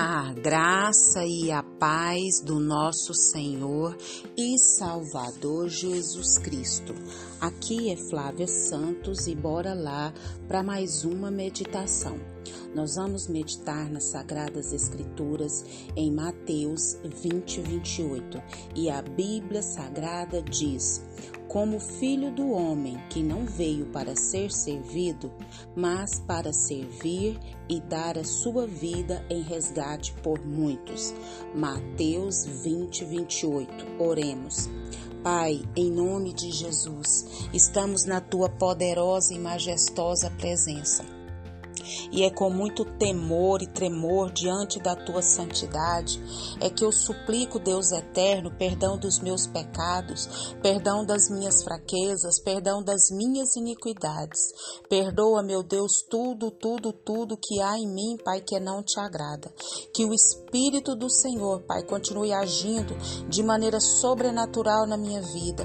A 0.00 0.32
graça 0.32 1.24
e 1.26 1.50
a 1.50 1.60
paz 1.60 2.40
do 2.44 2.60
nosso 2.60 3.12
Senhor 3.12 3.96
e 4.36 4.56
Salvador 4.56 5.68
Jesus 5.68 6.38
Cristo. 6.38 6.94
Aqui 7.40 7.90
é 7.90 7.96
Flávia 8.08 8.46
Santos 8.46 9.26
e 9.26 9.34
bora 9.34 9.74
lá 9.74 10.14
para 10.46 10.62
mais 10.62 11.04
uma 11.04 11.32
meditação. 11.32 12.37
Nós 12.74 12.96
vamos 12.96 13.28
meditar 13.28 13.90
nas 13.90 14.04
Sagradas 14.04 14.72
Escrituras 14.72 15.64
em 15.96 16.12
Mateus 16.12 16.98
20, 17.04 17.60
28 17.60 18.42
e 18.74 18.90
a 18.90 19.02
Bíblia 19.02 19.62
Sagrada 19.62 20.42
diz: 20.42 21.02
como 21.48 21.80
filho 21.80 22.30
do 22.30 22.50
homem 22.50 22.98
que 23.08 23.22
não 23.22 23.46
veio 23.46 23.86
para 23.86 24.14
ser 24.14 24.52
servido, 24.52 25.32
mas 25.74 26.20
para 26.20 26.52
servir 26.52 27.40
e 27.68 27.80
dar 27.80 28.18
a 28.18 28.24
sua 28.24 28.66
vida 28.66 29.24
em 29.30 29.42
resgate 29.42 30.12
por 30.22 30.44
muitos. 30.44 31.14
Mateus 31.54 32.44
20, 32.44 33.04
28. 33.06 33.86
Oremos. 33.98 34.68
Pai, 35.22 35.62
em 35.74 35.90
nome 35.90 36.32
de 36.32 36.52
Jesus, 36.52 37.48
estamos 37.52 38.04
na 38.04 38.20
tua 38.20 38.48
poderosa 38.48 39.34
e 39.34 39.38
majestosa 39.38 40.30
presença 40.30 41.17
e 42.10 42.22
é 42.22 42.30
com 42.30 42.50
muito 42.50 42.84
temor 42.84 43.62
e 43.62 43.66
tremor 43.66 44.30
diante 44.32 44.78
da 44.80 44.94
tua 44.94 45.22
santidade 45.22 46.20
é 46.60 46.70
que 46.70 46.84
eu 46.84 46.92
suplico, 46.92 47.58
Deus 47.58 47.92
eterno, 47.92 48.50
perdão 48.56 48.98
dos 48.98 49.20
meus 49.20 49.46
pecados, 49.46 50.54
perdão 50.62 51.04
das 51.04 51.30
minhas 51.30 51.62
fraquezas, 51.62 52.40
perdão 52.42 52.82
das 52.82 53.10
minhas 53.10 53.54
iniquidades. 53.56 54.40
Perdoa, 54.88 55.42
meu 55.42 55.62
Deus, 55.62 56.04
tudo, 56.08 56.50
tudo, 56.50 56.92
tudo 56.92 57.36
que 57.36 57.60
há 57.60 57.78
em 57.78 57.86
mim, 57.86 58.16
Pai, 58.24 58.40
que 58.40 58.58
não 58.58 58.82
te 58.82 58.98
agrada. 58.98 59.52
Que 59.94 60.04
o 60.04 60.12
Espírito 60.12 60.94
do 60.94 61.10
Senhor, 61.10 61.62
Pai, 61.62 61.82
continue 61.82 62.32
agindo 62.32 62.94
de 63.28 63.42
maneira 63.42 63.80
sobrenatural 63.80 64.86
na 64.86 64.96
minha 64.96 65.22
vida. 65.22 65.64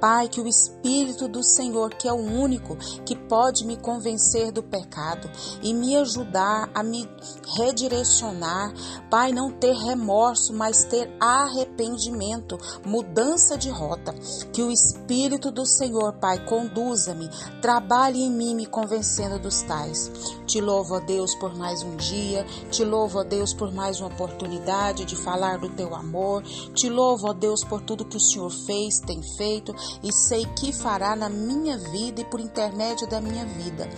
Pai, 0.00 0.28
que 0.28 0.40
o 0.40 0.46
Espírito 0.46 1.28
do 1.28 1.42
Senhor, 1.42 1.94
que 1.94 2.08
é 2.08 2.12
o 2.12 2.16
único 2.16 2.76
que 3.04 3.16
pode 3.16 3.64
me 3.66 3.76
convencer 3.76 4.52
do 4.52 4.62
pecado 4.62 5.30
e 5.64 5.72
me 5.72 5.96
ajudar 5.96 6.70
a 6.74 6.82
me 6.82 7.08
redirecionar. 7.56 8.72
Pai, 9.10 9.32
não 9.32 9.50
ter 9.50 9.74
remorso, 9.74 10.52
mas 10.52 10.84
ter 10.84 11.10
arrependimento, 11.18 12.58
mudança 12.84 13.56
de 13.56 13.70
rota. 13.70 14.12
Que 14.52 14.62
o 14.62 14.70
Espírito 14.70 15.50
do 15.50 15.64
Senhor, 15.64 16.12
Pai, 16.14 16.44
conduza-me, 16.44 17.28
trabalhe 17.62 18.22
em 18.22 18.30
mim, 18.30 18.54
me 18.54 18.66
convencendo 18.66 19.38
dos 19.38 19.62
tais. 19.62 20.10
Te 20.46 20.60
louvo, 20.60 20.96
a 20.96 21.00
Deus, 21.00 21.34
por 21.34 21.56
mais 21.56 21.82
um 21.82 21.96
dia. 21.96 22.44
Te 22.70 22.84
louvo, 22.84 23.20
a 23.20 23.24
Deus, 23.24 23.54
por 23.54 23.72
mais 23.72 24.00
uma 24.00 24.08
oportunidade 24.08 25.04
de 25.04 25.16
falar 25.16 25.58
do 25.58 25.70
teu 25.70 25.94
amor. 25.94 26.42
Te 26.74 26.90
louvo, 26.90 27.30
a 27.30 27.32
Deus, 27.32 27.64
por 27.64 27.80
tudo 27.80 28.04
que 28.04 28.16
o 28.16 28.20
Senhor 28.20 28.50
fez, 28.50 29.00
tem 29.00 29.22
feito 29.22 29.74
e 30.02 30.12
sei 30.12 30.44
que 30.44 30.72
fará 30.72 31.16
na 31.16 31.28
minha 31.28 31.78
vida 31.78 32.20
e 32.20 32.24
por 32.24 32.40
intermédio 32.40 33.08
da 33.08 33.20
minha 33.20 33.46
vida. 33.46 33.88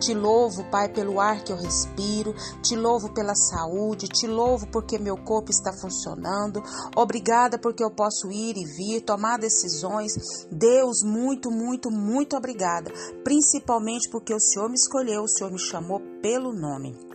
Te 0.00 0.12
louvo, 0.14 0.64
Pai, 0.64 0.88
pelo 0.88 1.11
ar 1.20 1.42
que 1.42 1.52
eu 1.52 1.56
respiro, 1.56 2.34
te 2.62 2.76
louvo 2.76 3.12
pela 3.12 3.34
saúde, 3.34 4.08
te 4.08 4.26
louvo 4.26 4.66
porque 4.68 4.98
meu 4.98 5.16
corpo 5.16 5.50
está 5.50 5.72
funcionando. 5.72 6.62
Obrigada 6.96 7.58
porque 7.58 7.84
eu 7.84 7.90
posso 7.90 8.30
ir 8.30 8.56
e 8.56 8.64
vir, 8.64 9.02
tomar 9.02 9.38
decisões. 9.38 10.12
Deus, 10.50 11.02
muito, 11.02 11.50
muito, 11.50 11.90
muito 11.90 12.36
obrigada. 12.36 12.92
Principalmente 13.24 14.08
porque 14.10 14.34
o 14.34 14.40
Senhor 14.40 14.68
me 14.68 14.76
escolheu, 14.76 15.22
o 15.22 15.28
Senhor 15.28 15.50
me 15.50 15.58
chamou 15.58 16.00
pelo 16.20 16.52
nome. 16.52 17.11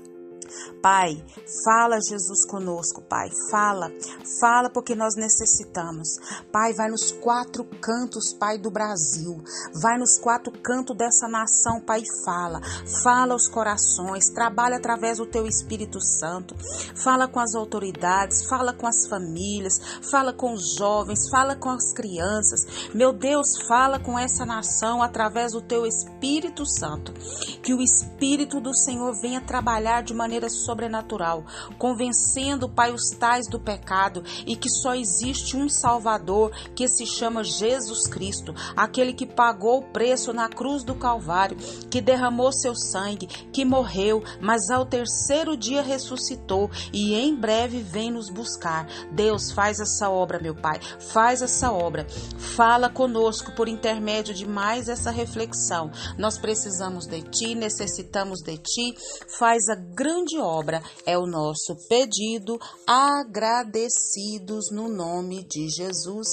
Pai, 0.82 1.24
fala 1.64 2.00
Jesus 2.00 2.46
conosco, 2.46 3.02
Pai, 3.02 3.30
fala, 3.50 3.92
fala 4.40 4.70
porque 4.70 4.96
nós 4.96 5.16
necessitamos. 5.16 6.08
Pai, 6.52 6.74
vai 6.74 6.90
nos 6.90 7.12
quatro 7.12 7.64
cantos, 7.82 8.34
Pai, 8.34 8.58
do 8.58 8.70
Brasil, 8.70 9.42
vai 9.82 9.98
nos 9.98 10.20
quatro 10.20 10.52
cantos 10.62 10.96
dessa 10.96 11.28
nação, 11.28 11.82
Pai, 11.82 12.04
fala, 12.24 12.62
fala 13.04 13.34
aos 13.34 13.48
corações, 13.48 14.30
trabalha 14.30 14.78
através 14.78 15.18
do 15.18 15.26
Teu 15.26 15.48
Espírito 15.48 16.00
Santo, 16.00 16.56
fala 16.96 17.28
com 17.28 17.40
as 17.40 17.56
autoridades, 17.56 18.46
fala 18.46 18.74
com 18.74 18.88
as 18.88 19.08
famílias, 19.08 19.80
fala 20.10 20.34
com 20.34 20.54
os 20.54 20.76
jovens, 20.76 21.30
fala 21.30 21.56
com 21.56 21.70
as 21.70 21.94
crianças. 21.94 22.90
Meu 22.94 23.12
Deus, 23.12 23.62
fala 23.68 24.00
com 24.00 24.18
essa 24.18 24.46
nação 24.46 25.02
através 25.02 25.54
do 25.54 25.62
Teu 25.62 25.86
Espírito 25.86 26.66
Santo, 26.66 27.14
que 27.62 27.74
o 27.74 27.82
Espírito 27.82 28.60
do 28.60 28.74
Senhor 28.74 29.14
venha 29.20 29.42
trabalhar 29.42 30.04
de 30.04 30.14
maneira 30.14 30.37
maneira 30.38 30.50
sobrenatural, 30.50 31.44
convencendo, 31.78 32.70
Pai, 32.70 32.94
os 32.94 33.10
tais 33.10 33.48
do 33.48 33.60
pecado 33.60 34.24
e 34.46 34.56
que 34.56 34.70
só 34.70 34.94
existe 34.94 35.58
um 35.58 35.68
Salvador 35.68 36.52
que 36.76 36.88
se 36.88 37.06
chama 37.06 37.44
Jesus 37.44 38.08
Cristo, 38.08 38.54
aquele 38.76 39.14
que 39.14 39.26
pagou 39.26 39.80
o 39.80 39.92
preço 39.92 40.32
na 40.32 40.48
cruz 40.48 40.84
do 40.84 40.94
Calvário, 40.94 41.58
que 41.90 42.02
derramou 42.02 42.52
seu 42.52 42.76
sangue, 42.76 43.28
que 43.52 43.66
morreu, 43.66 44.24
mas 44.40 44.70
ao 44.70 44.86
terceiro 44.86 45.58
dia 45.58 45.82
ressuscitou 45.82 46.70
e 46.94 47.16
em 47.16 47.36
breve 47.36 47.82
vem 47.82 48.12
nos 48.12 48.30
buscar. 48.30 48.88
Deus, 49.12 49.52
faz 49.52 49.80
essa 49.80 50.10
obra, 50.10 50.40
meu 50.40 50.54
Pai, 50.54 50.80
faz 51.12 51.42
essa 51.42 51.72
obra. 51.72 52.06
Fala 52.38 52.90
conosco 52.90 53.52
por 53.56 53.68
intermédio 53.68 54.34
de 54.34 54.46
mais 54.46 54.88
essa 54.88 55.10
reflexão. 55.10 55.90
Nós 56.18 56.38
precisamos 56.38 57.08
de 57.08 57.22
Ti, 57.24 57.56
necessitamos 57.56 58.42
de 58.42 58.58
Ti. 58.58 58.96
Faz 59.38 59.70
a 59.70 59.76
grande 59.76 60.27
obra 60.36 60.84
é 61.06 61.18
o 61.18 61.28
nosso 61.28 61.78
pedido, 61.88 62.60
agradecidos 62.86 64.72
no 64.72 64.90
nome 64.90 65.44
de 65.44 65.70
Jesus. 65.70 66.28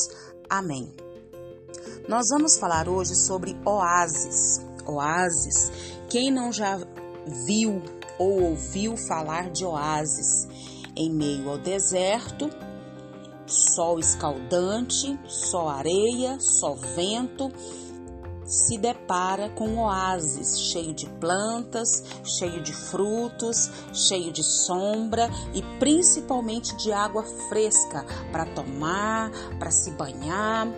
Amém. 0.50 0.92
Nós 2.08 2.26
vamos 2.30 2.58
falar 2.58 2.88
hoje 2.88 3.14
sobre 3.14 3.54
oásis. 3.64 4.64
Oásis. 4.86 5.70
Quem 6.08 6.30
não 6.32 6.50
já 6.50 6.78
viu 7.46 7.82
ou 8.18 8.42
ouviu 8.50 8.96
falar 8.96 9.50
de 9.50 9.64
oásis? 9.64 10.48
Em 10.96 11.12
meio 11.12 11.50
ao 11.50 11.58
deserto, 11.58 12.50
sol 13.46 13.98
escaldante, 13.98 15.18
só 15.26 15.68
areia, 15.68 16.38
só 16.40 16.74
vento 16.74 17.50
se 18.44 18.76
depara 18.78 19.48
com 19.50 19.68
um 19.68 19.80
oásis 19.80 20.60
cheio 20.60 20.94
de 20.94 21.08
plantas, 21.08 22.02
cheio 22.24 22.62
de 22.62 22.72
frutos, 22.72 23.70
cheio 23.92 24.32
de 24.32 24.42
sombra 24.42 25.28
e 25.52 25.62
principalmente 25.78 26.76
de 26.76 26.92
água 26.92 27.24
fresca 27.48 28.04
para 28.30 28.46
tomar, 28.46 29.30
para 29.58 29.70
se 29.70 29.90
banhar. 29.92 30.68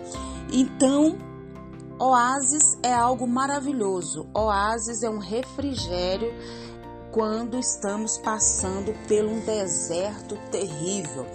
Então, 0.51 1.17
oásis 1.99 2.77
é 2.81 2.93
algo 2.93 3.27
maravilhoso. 3.27 4.27
Oásis 4.33 5.03
é 5.03 5.09
um 5.09 5.19
refrigério 5.19 6.33
quando 7.11 7.57
estamos 7.57 8.17
passando 8.17 8.93
por 9.07 9.25
um 9.25 9.39
deserto 9.39 10.37
terrível. 10.51 11.25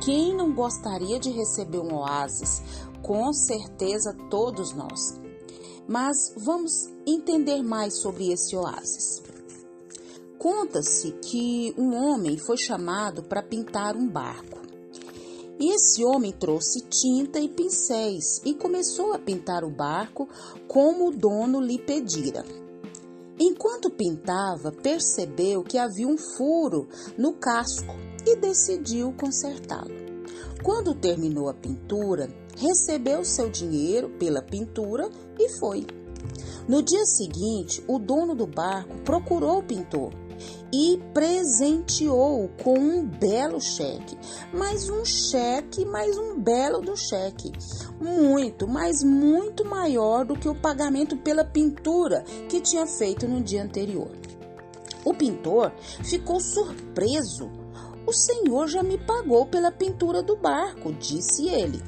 Quem 0.00 0.34
não 0.34 0.52
gostaria 0.52 1.18
de 1.18 1.30
receber 1.30 1.78
um 1.78 1.94
oásis? 1.94 2.62
Com 3.02 3.32
certeza 3.32 4.16
todos 4.28 4.74
nós. 4.74 5.27
Mas 5.88 6.34
vamos 6.36 6.70
entender 7.06 7.62
mais 7.62 7.94
sobre 7.94 8.30
esse 8.30 8.54
oásis. 8.54 9.22
Conta-se 10.38 11.12
que 11.12 11.74
um 11.78 11.94
homem 11.94 12.36
foi 12.36 12.58
chamado 12.58 13.22
para 13.22 13.42
pintar 13.42 13.96
um 13.96 14.06
barco. 14.06 14.58
E 15.58 15.74
esse 15.74 16.04
homem 16.04 16.30
trouxe 16.30 16.82
tinta 16.82 17.40
e 17.40 17.48
pincéis 17.48 18.40
e 18.44 18.54
começou 18.54 19.14
a 19.14 19.18
pintar 19.18 19.64
o 19.64 19.70
barco 19.70 20.28
como 20.68 21.08
o 21.08 21.10
dono 21.10 21.60
lhe 21.60 21.78
pedira. 21.78 22.44
Enquanto 23.40 23.90
pintava, 23.90 24.70
percebeu 24.70 25.64
que 25.64 25.78
havia 25.78 26.06
um 26.06 26.18
furo 26.18 26.86
no 27.16 27.32
casco 27.32 27.94
e 28.26 28.36
decidiu 28.36 29.12
consertá-lo. 29.18 30.17
Quando 30.62 30.94
terminou 30.94 31.48
a 31.48 31.54
pintura, 31.54 32.28
recebeu 32.56 33.24
seu 33.24 33.48
dinheiro 33.48 34.08
pela 34.18 34.42
pintura 34.42 35.08
e 35.38 35.48
foi. 35.58 35.86
No 36.68 36.82
dia 36.82 37.04
seguinte, 37.06 37.82
o 37.86 37.98
dono 37.98 38.34
do 38.34 38.46
barco 38.46 38.96
procurou 39.04 39.58
o 39.58 39.62
pintor 39.62 40.12
e 40.72 41.00
presenteou 41.14 42.50
com 42.62 42.78
um 42.78 43.06
belo 43.06 43.60
cheque. 43.60 44.16
Mais 44.52 44.88
um 44.88 45.04
cheque, 45.04 45.84
mais 45.84 46.18
um 46.18 46.38
belo 46.38 46.80
do 46.80 46.96
cheque. 46.96 47.52
Muito, 48.00 48.68
mas 48.68 49.02
muito 49.02 49.64
maior 49.64 50.24
do 50.24 50.36
que 50.36 50.48
o 50.48 50.54
pagamento 50.54 51.16
pela 51.16 51.44
pintura 51.44 52.22
que 52.48 52.60
tinha 52.60 52.86
feito 52.86 53.26
no 53.26 53.40
dia 53.40 53.62
anterior. 53.62 54.10
O 55.04 55.14
pintor 55.14 55.72
ficou 56.04 56.40
surpreso. 56.40 57.50
O 58.08 58.12
senhor 58.14 58.68
já 58.68 58.82
me 58.82 58.96
pagou 58.96 59.44
pela 59.44 59.70
pintura 59.70 60.22
do 60.22 60.34
barco, 60.34 60.94
disse 60.94 61.46
ele. 61.46 61.78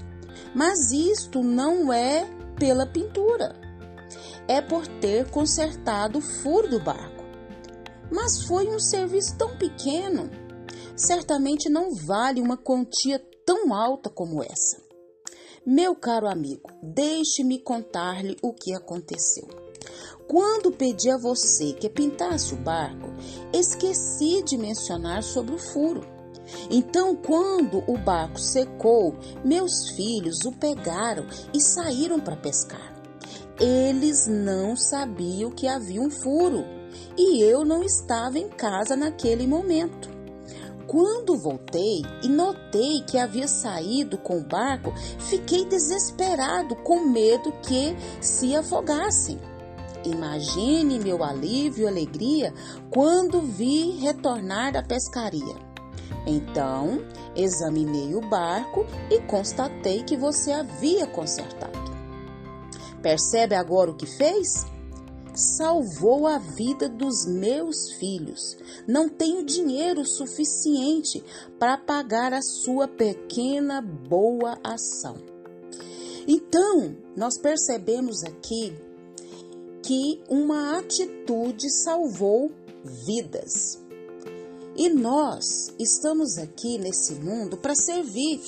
Mas 0.55 0.93
isto 0.93 1.43
não 1.43 1.91
é 1.91 2.29
pela 2.59 2.85
pintura. 2.85 3.59
É 4.47 4.61
por 4.61 4.87
ter 4.87 5.31
consertado 5.31 6.19
o 6.19 6.21
furo 6.21 6.69
do 6.69 6.79
barco. 6.79 7.25
Mas 8.13 8.43
foi 8.43 8.69
um 8.69 8.79
serviço 8.79 9.35
tão 9.39 9.57
pequeno. 9.57 10.29
certamente 10.95 11.71
não 11.71 11.95
vale 11.95 12.43
uma 12.43 12.59
quantia 12.59 13.19
tão 13.47 13.73
alta 13.73 14.11
como 14.11 14.43
essa. 14.43 14.77
Meu 15.65 15.97
caro 15.97 16.29
amigo, 16.29 16.69
deixe-me 16.83 17.59
contar-lhe 17.61 18.37
o 18.43 18.53
que 18.53 18.75
aconteceu. 18.75 19.49
Quando 20.31 20.71
pedi 20.71 21.11
a 21.11 21.17
você 21.17 21.73
que 21.73 21.89
pintasse 21.89 22.55
o 22.55 22.57
barco, 22.57 23.13
esqueci 23.53 24.45
de 24.45 24.57
mencionar 24.57 25.25
sobre 25.25 25.57
o 25.57 25.59
furo. 25.59 26.07
Então, 26.71 27.17
quando 27.17 27.83
o 27.89 27.99
barco 27.99 28.39
secou, 28.39 29.17
meus 29.45 29.91
filhos 29.91 30.45
o 30.45 30.53
pegaram 30.53 31.27
e 31.53 31.61
saíram 31.61 32.21
para 32.21 32.37
pescar. 32.37 32.95
Eles 33.59 34.29
não 34.29 34.77
sabiam 34.77 35.51
que 35.51 35.67
havia 35.67 36.01
um 36.01 36.11
furo 36.11 36.65
e 37.19 37.43
eu 37.43 37.65
não 37.65 37.83
estava 37.83 38.39
em 38.39 38.49
casa 38.49 38.95
naquele 38.95 39.49
momento. 39.49 40.09
Quando 40.87 41.37
voltei 41.37 42.03
e 42.23 42.29
notei 42.29 43.03
que 43.03 43.19
havia 43.19 43.49
saído 43.49 44.17
com 44.17 44.39
o 44.39 44.45
barco, 44.45 44.93
fiquei 45.19 45.65
desesperado, 45.65 46.77
com 46.77 47.01
medo 47.01 47.53
que 47.63 47.97
se 48.21 48.55
afogassem. 48.55 49.50
Imagine 50.05 50.99
meu 50.99 51.23
alívio 51.23 51.85
e 51.85 51.89
alegria 51.89 52.55
quando 52.91 53.41
vi 53.41 53.91
retornar 53.99 54.73
da 54.73 54.83
pescaria. 54.83 55.71
Então, 56.27 57.03
examinei 57.35 58.15
o 58.15 58.21
barco 58.21 58.87
e 59.11 59.21
constatei 59.23 60.03
que 60.03 60.17
você 60.17 60.53
havia 60.53 61.07
consertado. 61.07 61.79
Percebe 63.03 63.55
agora 63.55 63.91
o 63.91 63.97
que 63.97 64.07
fez? 64.07 64.67
Salvou 65.35 66.27
a 66.27 66.39
vida 66.39 66.89
dos 66.89 67.27
meus 67.27 67.93
filhos. 67.93 68.57
Não 68.87 69.09
tenho 69.09 69.45
dinheiro 69.45 70.05
suficiente 70.05 71.25
para 71.59 71.79
pagar 71.79 72.33
a 72.35 72.43
sua 72.43 72.87
pequena 72.89 73.81
boa 73.81 74.59
ação. 74.63 75.17
Então, 76.27 76.97
nós 77.17 77.39
percebemos 77.39 78.23
aqui 78.23 78.75
que 79.83 80.21
uma 80.29 80.79
atitude 80.79 81.71
salvou 81.71 82.51
vidas. 83.07 83.81
E 84.77 84.89
nós 84.89 85.75
estamos 85.79 86.39
aqui 86.39 86.79
nesse 86.79 87.15
mundo 87.15 87.57
para 87.57 87.75
servir. 87.75 88.41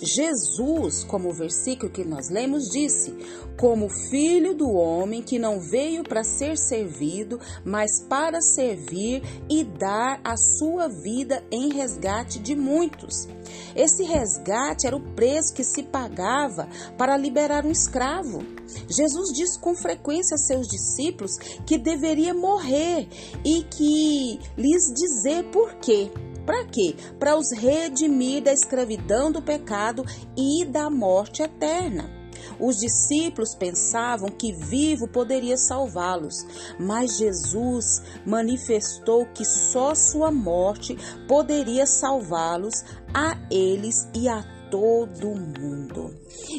Jesus, 0.00 1.02
como 1.04 1.30
o 1.30 1.34
versículo 1.34 1.90
que 1.90 2.04
nós 2.04 2.28
lemos, 2.28 2.68
disse: 2.68 3.14
Como 3.58 3.88
filho 3.88 4.54
do 4.54 4.70
homem 4.70 5.22
que 5.22 5.38
não 5.38 5.58
veio 5.58 6.04
para 6.04 6.22
ser 6.22 6.58
servido, 6.58 7.40
mas 7.64 8.02
para 8.02 8.40
servir 8.42 9.22
e 9.48 9.64
dar 9.64 10.20
a 10.22 10.36
sua 10.36 10.88
vida 10.88 11.42
em 11.50 11.72
resgate 11.72 12.38
de 12.38 12.54
muitos. 12.54 13.26
Esse 13.74 14.04
resgate 14.04 14.86
era 14.86 14.96
o 14.96 15.14
preço 15.14 15.54
que 15.54 15.64
se 15.64 15.82
pagava 15.82 16.68
para 16.98 17.16
liberar 17.16 17.64
um 17.64 17.70
escravo. 17.70 18.55
Jesus 18.88 19.32
disse 19.32 19.58
com 19.58 19.74
frequência 19.74 20.34
a 20.34 20.38
seus 20.38 20.66
discípulos 20.68 21.36
que 21.66 21.78
deveria 21.78 22.34
morrer 22.34 23.08
e 23.44 23.62
que 23.64 24.38
lhes 24.56 24.92
dizer 24.94 25.44
por 25.50 25.74
quê. 25.74 26.10
Para 26.44 26.64
quê? 26.66 26.94
Para 27.18 27.36
os 27.36 27.50
redimir 27.50 28.42
da 28.42 28.52
escravidão 28.52 29.32
do 29.32 29.42
pecado 29.42 30.04
e 30.36 30.64
da 30.64 30.88
morte 30.88 31.42
eterna. 31.42 32.16
Os 32.60 32.76
discípulos 32.76 33.54
pensavam 33.54 34.28
que 34.28 34.52
vivo 34.52 35.08
poderia 35.08 35.56
salvá-los, 35.56 36.46
mas 36.78 37.18
Jesus 37.18 38.02
manifestou 38.24 39.26
que 39.26 39.44
só 39.44 39.94
sua 39.94 40.30
morte 40.30 40.96
poderia 41.26 41.86
salvá-los 41.86 42.84
a 43.12 43.36
eles 43.50 44.08
e 44.14 44.28
a 44.28 44.42
todo 44.70 45.28
mundo. 45.28 46.14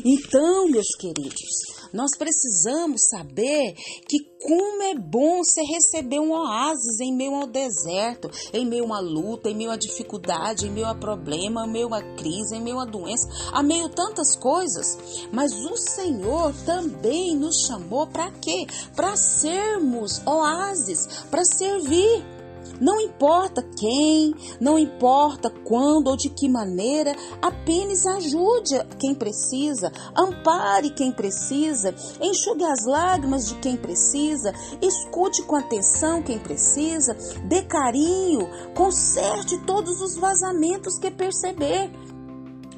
Então, 0.06 0.70
meus 0.70 0.96
queridos, 1.00 1.77
nós 1.94 2.12
precisamos 2.18 3.08
saber 3.10 3.74
que 4.08 4.20
como 4.42 4.84
é 4.84 4.96
bom 4.96 5.44
você 5.44 5.62
receber 5.64 6.20
um 6.20 6.32
oásis 6.32 7.00
em 7.00 7.14
meio 7.14 7.36
ao 7.36 7.48
deserto, 7.48 8.30
em 8.54 8.66
meio 8.66 8.84
a 8.84 8.86
uma 8.86 9.00
luta, 9.00 9.50
em 9.50 9.56
meio 9.56 9.72
a 9.72 9.76
dificuldade, 9.76 10.68
em 10.68 10.72
meio 10.72 10.88
a 10.88 10.96
problema, 10.96 11.66
em 11.66 11.72
meio 11.72 11.94
a 11.94 12.02
crise, 12.16 12.56
em 12.56 12.62
meio 12.62 12.80
a 12.80 12.86
doença, 12.86 13.28
a 13.52 13.62
meio 13.62 13.90
tantas 13.90 14.36
coisas. 14.36 14.98
Mas 15.32 15.52
o 15.54 15.76
Senhor 15.76 16.54
também 16.66 17.36
nos 17.36 17.66
chamou 17.66 18.08
para 18.08 18.32
quê? 18.32 18.66
Para 18.96 19.16
sermos 19.16 20.22
oásis, 20.26 21.26
para 21.30 21.44
servir. 21.44 22.37
Não 22.80 23.00
importa 23.02 23.64
quem, 23.78 24.36
não 24.60 24.78
importa 24.78 25.50
quando 25.50 26.08
ou 26.08 26.18
de 26.18 26.30
que 26.30 26.48
maneira, 26.48 27.16
apenas 27.42 28.06
ajude 28.06 28.76
quem 29.00 29.16
precisa, 29.16 29.92
ampare 30.16 30.90
quem 30.92 31.12
precisa, 31.12 31.94
enxugue 32.22 32.64
as 32.64 32.86
lágrimas 32.86 33.48
de 33.48 33.56
quem 33.56 33.76
precisa, 33.76 34.54
escute 34.82 35.42
com 35.44 35.56
atenção 35.56 36.22
quem 36.22 36.40
precisa, 36.40 37.16
dê 37.46 37.64
carinho, 37.64 38.48
conserte 38.76 39.58
todos 39.66 40.02
os 40.02 40.16
vazamentos 40.16 40.98
que 40.98 41.10
perceber 41.10 41.90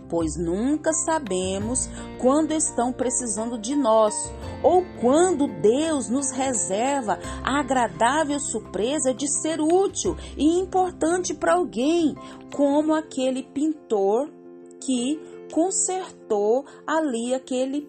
pois 0.10 0.36
nunca 0.36 0.92
sabemos 0.92 1.90
quando 2.20 2.52
estão 2.52 2.92
precisando 2.92 3.58
de 3.58 3.76
nós 3.76 4.14
ou 4.64 4.84
quando 5.00 5.48
Deus 5.48 6.10
nos 6.10 6.32
reserva 6.32 7.20
a 7.44 7.60
agradável 7.60 8.40
surpresa 8.40 9.14
de 9.14 9.28
ser 9.28 9.62
útil 9.62 10.18
e 10.36 10.60
importante 10.60 11.34
para 11.34 11.54
alguém, 11.54 12.16
como 12.54 12.94
aquele 12.94 13.44
pintor 13.44 14.30
que 14.82 15.20
consertou 15.52 16.66
ali 16.86 17.34
aquele 17.34 17.88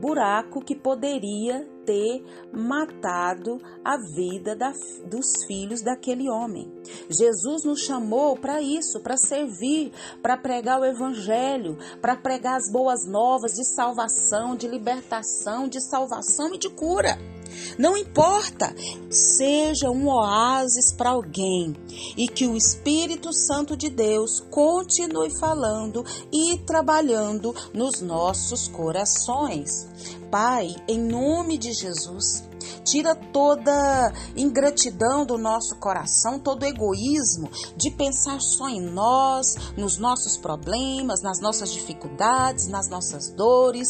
buraco 0.00 0.64
que 0.64 0.74
poderia 0.74 1.66
ter 1.84 2.22
matado 2.52 3.58
a 3.84 3.96
vida 4.14 4.54
da, 4.54 4.72
dos 5.06 5.44
filhos 5.46 5.82
daquele 5.82 6.28
homem. 6.30 6.70
Jesus 7.08 7.64
nos 7.64 7.80
chamou 7.80 8.36
para 8.36 8.60
isso, 8.60 9.00
para 9.02 9.16
servir, 9.16 9.92
para 10.22 10.36
pregar 10.36 10.80
o 10.80 10.84
Evangelho, 10.84 11.78
para 12.00 12.16
pregar 12.16 12.56
as 12.56 12.70
boas 12.70 13.06
novas 13.06 13.52
de 13.52 13.64
salvação, 13.64 14.54
de 14.54 14.68
libertação, 14.68 15.68
de 15.68 15.80
salvação 15.80 16.54
e 16.54 16.58
de 16.58 16.68
cura. 16.68 17.18
Não 17.78 17.96
importa, 17.96 18.74
seja 19.10 19.90
um 19.90 20.08
oásis 20.08 20.92
para 20.92 21.10
alguém 21.10 21.74
e 22.16 22.26
que 22.28 22.46
o 22.46 22.56
Espírito 22.56 23.32
Santo 23.32 23.76
de 23.76 23.88
Deus 23.88 24.40
continue 24.50 25.30
falando 25.38 26.04
e 26.32 26.58
trabalhando 26.58 27.54
nos 27.72 28.00
nossos 28.00 28.68
corações. 28.68 29.88
Pai, 30.30 30.74
em 30.86 30.98
nome 30.98 31.56
de 31.56 31.72
Jesus, 31.72 32.47
tira 32.84 33.14
toda 33.14 34.12
ingratidão 34.36 35.24
do 35.24 35.36
nosso 35.36 35.76
coração, 35.76 36.38
todo 36.38 36.64
egoísmo 36.64 37.50
de 37.76 37.90
pensar 37.90 38.40
só 38.40 38.68
em 38.68 38.80
nós, 38.80 39.54
nos 39.76 39.98
nossos 39.98 40.36
problemas, 40.36 41.22
nas 41.22 41.40
nossas 41.40 41.72
dificuldades, 41.72 42.68
nas 42.68 42.88
nossas 42.88 43.30
dores. 43.30 43.88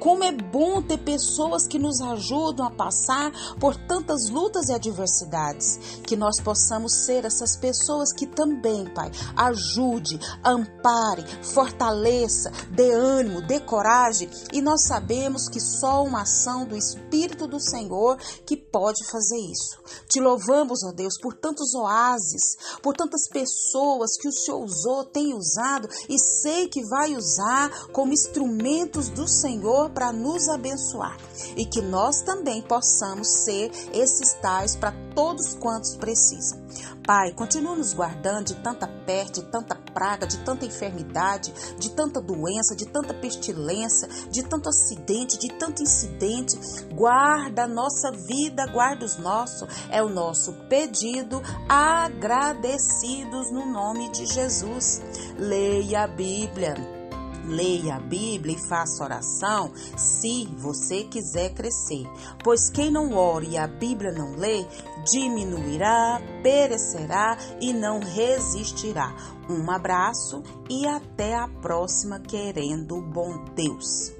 Como 0.00 0.24
é 0.24 0.32
bom 0.32 0.82
ter 0.82 0.98
pessoas 0.98 1.66
que 1.66 1.78
nos 1.78 2.00
ajudam 2.00 2.66
a 2.66 2.70
passar 2.70 3.32
por 3.58 3.76
tantas 3.76 4.28
lutas 4.28 4.68
e 4.68 4.72
adversidades, 4.72 6.00
que 6.06 6.16
nós 6.16 6.40
possamos 6.40 7.04
ser 7.04 7.24
essas 7.24 7.56
pessoas 7.56 8.12
que 8.12 8.26
também, 8.26 8.84
Pai, 8.92 9.10
ajude, 9.36 10.18
ampare, 10.44 11.24
fortaleça, 11.42 12.50
dê 12.70 12.92
ânimo, 12.92 13.40
dê 13.42 13.60
coragem, 13.60 14.28
e 14.52 14.60
nós 14.60 14.86
sabemos 14.86 15.48
que 15.48 15.60
só 15.60 16.04
uma 16.04 16.22
ação 16.22 16.66
do 16.66 16.76
Espírito 16.76 17.46
do 17.46 17.60
Senhor 17.60 18.11
que 18.46 18.56
pode 18.56 19.04
fazer 19.10 19.38
isso. 19.38 19.78
Te 20.08 20.20
louvamos, 20.20 20.82
ó 20.84 20.92
Deus, 20.92 21.14
por 21.20 21.34
tantos 21.34 21.74
oásis, 21.74 22.56
por 22.82 22.96
tantas 22.96 23.28
pessoas 23.28 24.16
que 24.20 24.28
o 24.28 24.32
Senhor 24.32 24.62
usou, 24.62 25.04
tem 25.04 25.34
usado 25.34 25.88
e 26.08 26.18
sei 26.18 26.68
que 26.68 26.84
vai 26.86 27.14
usar 27.16 27.88
como 27.88 28.12
instrumentos 28.12 29.08
do 29.08 29.28
Senhor 29.28 29.90
para 29.90 30.12
nos 30.12 30.48
abençoar. 30.48 31.16
E 31.56 31.64
que 31.66 31.80
nós 31.80 32.22
também 32.22 32.62
possamos 32.62 33.28
ser 33.44 33.70
esses 33.92 34.32
tais 34.34 34.76
para 34.76 34.92
todos 35.14 35.54
quantos 35.54 35.96
precisam. 35.96 36.61
Pai, 37.04 37.32
continua 37.32 37.74
nos 37.74 37.92
guardando 37.92 38.46
de 38.46 38.54
tanta 38.56 38.86
peste, 38.86 39.40
de 39.40 39.46
tanta 39.46 39.74
praga, 39.74 40.26
de 40.26 40.38
tanta 40.38 40.64
enfermidade, 40.64 41.52
de 41.78 41.90
tanta 41.90 42.20
doença, 42.20 42.76
de 42.76 42.86
tanta 42.86 43.12
pestilência, 43.12 44.08
de 44.30 44.42
tanto 44.44 44.68
acidente, 44.68 45.38
de 45.38 45.48
tanto 45.48 45.82
incidente. 45.82 46.58
Guarda 46.94 47.64
a 47.64 47.68
nossa 47.68 48.12
vida, 48.12 48.66
guarda 48.66 49.04
os 49.04 49.16
nossos. 49.16 49.68
É 49.90 50.02
o 50.02 50.08
nosso 50.08 50.52
pedido, 50.68 51.42
agradecidos 51.68 53.50
no 53.50 53.66
nome 53.66 54.08
de 54.10 54.26
Jesus. 54.26 55.02
Leia 55.38 56.04
a 56.04 56.06
Bíblia 56.06 57.01
Leia 57.44 57.96
a 57.96 58.00
Bíblia 58.00 58.56
e 58.56 58.68
faça 58.68 59.02
oração 59.02 59.72
se 59.96 60.46
você 60.56 61.04
quiser 61.04 61.52
crescer. 61.54 62.06
Pois 62.42 62.70
quem 62.70 62.90
não 62.90 63.14
ore 63.14 63.50
e 63.50 63.58
a 63.58 63.66
Bíblia 63.66 64.12
não 64.12 64.36
lê, 64.36 64.64
diminuirá, 65.10 66.20
perecerá 66.42 67.36
e 67.60 67.72
não 67.72 67.98
resistirá. 68.00 69.14
Um 69.50 69.70
abraço 69.70 70.42
e 70.70 70.86
até 70.86 71.34
a 71.34 71.48
próxima, 71.48 72.20
querendo 72.20 73.00
bom 73.02 73.44
Deus. 73.56 74.12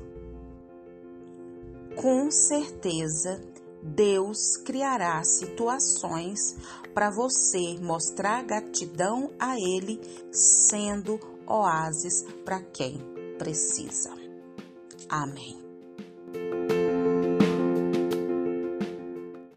Com 1.97 2.31
certeza, 2.31 3.41
Deus 3.83 4.57
criará 4.65 5.23
situações 5.23 6.57
para 6.95 7.11
você 7.11 7.79
mostrar 7.81 8.43
gratidão 8.43 9.31
a 9.39 9.57
Ele, 9.57 10.01
sendo 10.33 11.21
oásis 11.47 12.25
para 12.45 12.61
quem 12.61 13.12
precisa. 13.43 14.15
Amém. 15.09 15.62